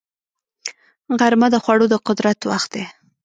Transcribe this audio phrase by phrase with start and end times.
[1.19, 2.83] غرمه د خوړو د قدر وخت دی